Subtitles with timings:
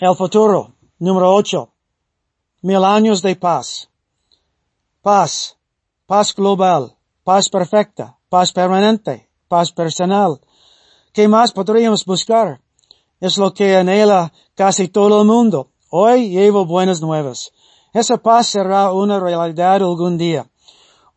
[0.00, 1.74] El futuro, número ocho.
[2.62, 3.90] Mil años de paz.
[5.02, 5.58] Paz,
[6.06, 10.40] paz global, paz perfecta, paz permanente, paz personal.
[11.12, 12.62] ¿Qué más podríamos buscar?
[13.20, 15.68] Es lo que anhela casi todo el mundo.
[15.90, 17.52] Hoy llevo buenas nuevas.
[17.92, 20.48] Esa paz será una realidad algún día.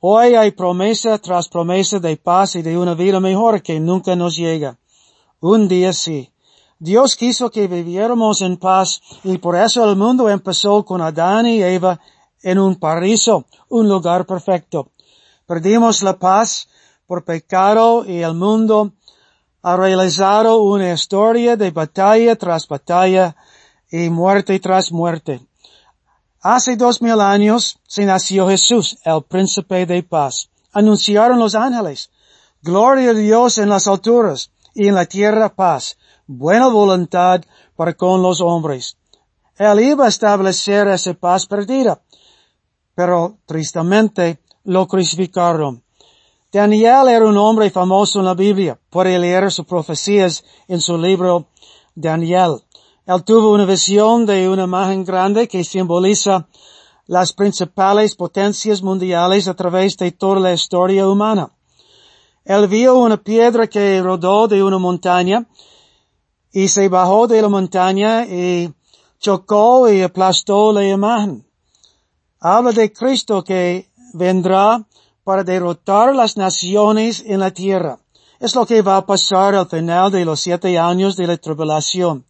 [0.02, 4.36] Hoy hay promesa tras promesa de paz y de una vida mejor que nunca nos
[4.36, 4.78] llega.
[5.40, 6.33] Un día sí.
[6.84, 11.64] Dios quiso que viviéramos en paz y por eso el mundo empezó con Adán y
[11.64, 11.98] Eva
[12.42, 14.92] en un paraíso, un lugar perfecto.
[15.46, 16.68] Perdimos la paz
[17.08, 18.92] por pecado y el mundo
[19.62, 23.34] ha realizado una historia de batalla tras batalla
[23.90, 25.40] y muerte tras muerte.
[26.42, 30.50] Hace dos mil años se nació Jesús, el príncipe de paz.
[30.74, 32.10] Anunciaron los ángeles.
[32.62, 35.96] Gloria a Dios en las alturas y en la tierra paz.
[36.26, 37.42] Buena voluntad
[37.76, 38.98] para con los hombres.
[39.58, 42.02] Él iba a establecer esa paz perdida.
[42.96, 45.84] Pero tristemente lo crucificaron.
[46.50, 48.80] Daniel era un hombre famoso en la Biblia.
[48.90, 51.48] Puede leer sus profecías en su libro
[51.94, 52.62] Daniel.
[53.06, 56.48] Él tuvo una visión de una imagen grande que simboliza
[57.06, 61.52] las principales potencias mundiales a través de toda la historia humana.
[62.46, 65.46] Él vio una piedra que rodó de una montaña
[66.54, 68.72] y se bajó de la montaña y
[69.20, 71.46] chocó y aplastó la imagen.
[72.40, 74.86] Habla de Cristo que vendrá
[75.24, 77.98] para derrotar las naciones en la tierra.
[78.40, 82.26] Es lo que va a pasar al final de los siete años de la tribulación.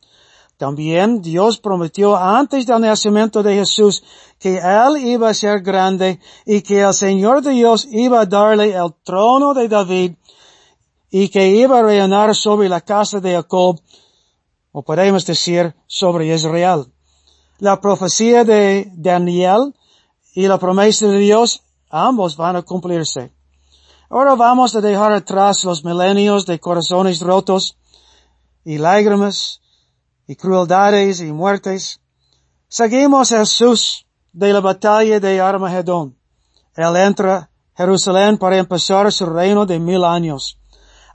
[0.58, 4.04] También Dios prometió antes del nacimiento de Jesús
[4.40, 8.94] que Él iba a ser grande y que el Señor Dios iba a darle el
[9.04, 10.14] trono de David
[11.10, 13.80] y que iba a reinar sobre la casa de Jacob,
[14.74, 16.92] o podemos decir sobre Israel.
[17.60, 19.74] La profecía de Daniel
[20.34, 23.32] y la promesa de Dios, ambos van a cumplirse.
[24.10, 27.78] Ahora vamos a dejar atrás los milenios de corazones rotos
[28.66, 29.62] y lágrimas
[30.28, 32.02] y crueldades y muertes.
[32.68, 36.18] Seguimos a Jesús de la batalla de Armagedón.
[36.76, 40.58] Él entra Jerusalén para empezar su reino de mil años.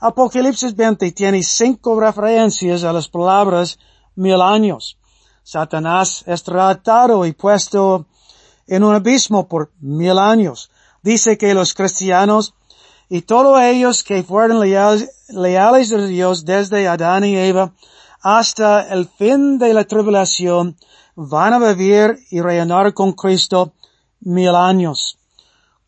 [0.01, 3.77] Apocalipsis 20 tiene cinco referencias a las palabras
[4.15, 4.97] mil años.
[5.43, 8.05] Satanás es tratado y puesto
[8.65, 10.71] en un abismo por mil años.
[11.03, 12.53] Dice que los cristianos
[13.09, 17.73] y todos ellos que fueron leales, leales a Dios desde Adán y Eva
[18.21, 20.77] hasta el fin de la tribulación
[21.15, 23.73] van a vivir y reinar con Cristo
[24.21, 25.17] mil años.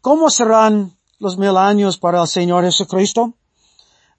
[0.02, 3.36] ¿Cómo serán los mil años para el Señor Jesucristo?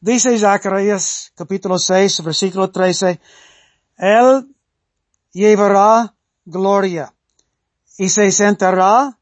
[0.04, 3.20] Dice Zacarías capítulo 6 versículo 13,
[3.98, 4.48] Él
[5.30, 6.12] llevará
[6.44, 7.14] gloria
[7.98, 9.16] y se sentará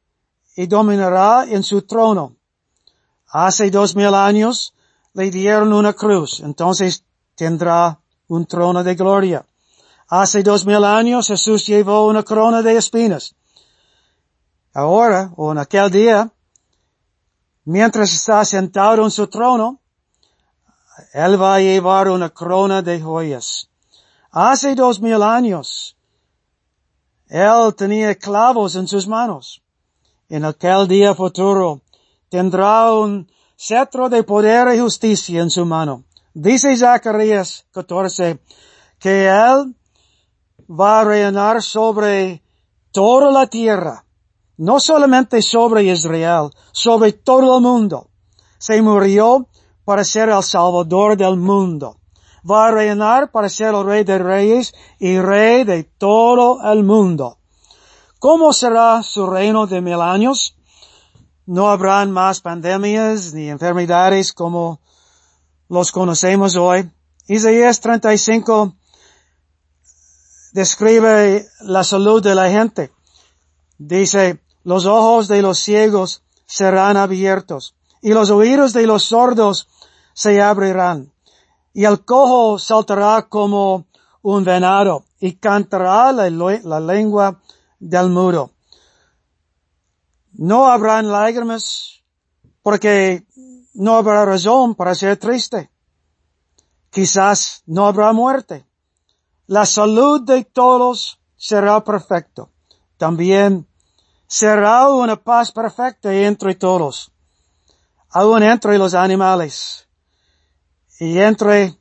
[0.57, 2.35] y dominará en su trono.
[3.27, 4.73] Hace dos mil años
[5.13, 7.05] le dieron una cruz, entonces
[7.35, 9.45] tendrá un trono de gloria.
[10.09, 13.35] Hace dos mil años Jesús llevó una corona de espinas.
[14.73, 16.33] Ahora, o en aquel día,
[17.67, 19.80] mientras está sentado en su trono,
[21.13, 23.69] Él va a llevar una corona de joyas.
[24.31, 25.97] Hace dos mil años,
[27.29, 29.61] Él tenía clavos en sus manos.
[30.29, 31.81] En aquel día futuro,
[32.29, 36.05] tendrá un cetro de poder y justicia en su mano.
[36.33, 38.39] Dice Zacarías 14
[39.01, 39.75] que Él
[40.71, 42.45] va a reinar sobre
[42.93, 44.05] toda la tierra,
[44.57, 48.11] no solamente sobre Israel, sobre todo el mundo.
[48.59, 49.49] Se murió
[49.91, 51.97] para ser el Salvador del mundo.
[52.49, 57.39] Va a reinar para ser el Rey de Reyes y Rey de todo el mundo.
[58.21, 60.55] ¿Cómo será su reino de mil años?
[61.45, 64.81] No habrán más pandemias ni enfermedades como
[65.69, 66.89] los conocemos hoy.
[67.27, 68.77] Isaías 35
[70.53, 72.93] describe la salud de la gente.
[73.77, 79.67] Dice, los ojos de los ciegos serán abiertos y los oídos de los sordos
[80.21, 81.11] se abrirán
[81.73, 83.87] y el cojo saltará como
[84.21, 86.29] un venado y cantará la,
[86.79, 87.41] lengua
[87.79, 88.51] del mudo.
[90.33, 92.03] No habrán lágrimas
[92.61, 93.25] porque
[93.73, 95.71] no habrá razón para ser triste.
[96.91, 98.67] Quizás no habrá muerte.
[99.47, 102.51] La salud de todos será perfecto.
[102.99, 103.67] También
[104.27, 107.11] será una paz perfecta entre todos,
[108.11, 109.87] aún entre los animales
[111.01, 111.77] y entre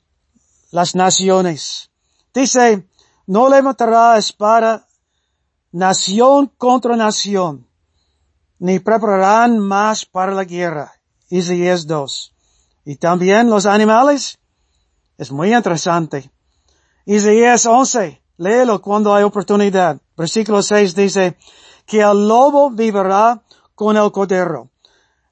[0.71, 1.91] las naciones.
[2.33, 2.87] Dice
[3.27, 4.87] no levantará espada
[5.71, 7.67] nación contra nación,
[8.57, 10.91] ni prepararán más para la guerra.
[11.29, 12.33] Isaías 2.
[12.85, 14.39] Y también los animales.
[15.15, 16.31] Es muy interesante.
[17.05, 18.19] Isaías 11.
[18.37, 20.01] Léelo cuando hay oportunidad.
[20.17, 21.37] Versículo 6 dice,
[21.85, 23.43] que el lobo vivirá
[23.75, 24.69] con el cordero.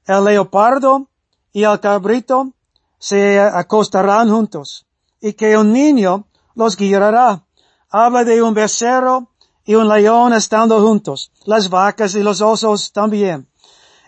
[0.04, 1.08] El leopardo
[1.52, 2.52] y el cabrito
[2.98, 4.86] se acostarán juntos.
[5.20, 7.44] Y que un niño los guiará.
[7.90, 9.30] Habla de un becerro
[9.64, 11.32] y un león estando juntos.
[11.44, 13.48] Las vacas y los osos también.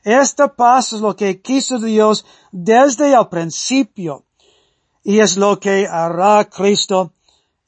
[0.03, 4.25] Esta paz es lo que quiso Dios desde el principio
[5.03, 7.13] y es lo que hará Cristo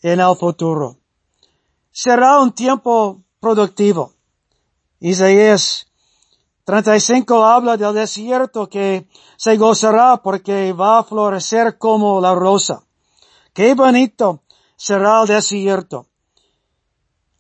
[0.01, 0.99] en el futuro.
[1.91, 4.15] Será un tiempo productivo.
[5.01, 5.92] Isaías
[6.65, 12.85] 35 habla del desierto que se gozará porque va a florecer como la rosa.
[13.53, 14.43] Qué bonito
[14.77, 16.07] será el desierto.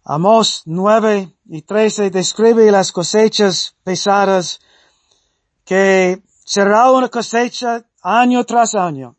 [0.04, 4.58] Amos 9 y 13 describe las cosechas pesadas
[5.64, 9.16] que será una cosecha año tras año.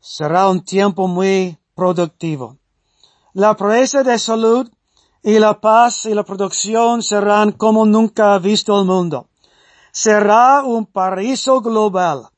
[0.00, 2.58] Será un tiempo muy productivo.
[3.34, 4.70] La proeza de salud
[5.22, 9.28] y la paz y la producción serán como nunca ha visto el mundo.
[9.92, 12.28] Será un paraíso global.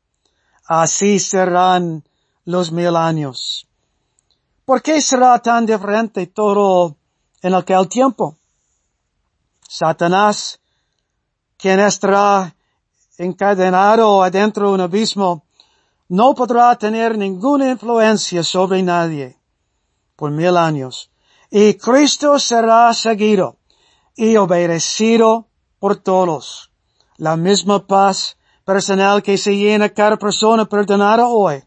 [0.66, 2.04] Así serán
[2.44, 3.66] los mil años.
[4.64, 6.96] ¿Por qué será tan diferente todo
[7.42, 8.36] en aquel tiempo?
[9.68, 10.58] Satanás,
[11.56, 12.54] quien estará
[13.18, 15.44] encadenado adentro de un abismo,
[16.08, 19.38] no podrá tener ninguna influencia sobre nadie
[20.16, 21.10] por mil años.
[21.56, 23.58] Y Cristo será seguido
[24.16, 25.46] y obedecido
[25.78, 26.72] por todos.
[27.16, 31.62] La misma paz personal que se llena cada persona perdonada hoy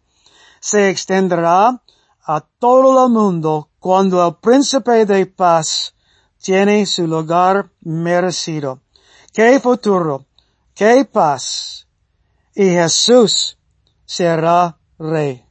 [0.59, 1.81] se extenderá
[2.21, 5.95] a todo el mundo cuando el príncipe de paz
[6.37, 8.81] tiene su lugar merecido.
[9.31, 10.25] ¡Qué futuro!
[10.75, 11.87] ¡Qué paz!
[12.53, 13.57] Y Jesús
[14.05, 15.46] será rey.